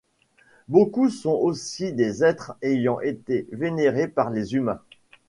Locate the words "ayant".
2.63-2.99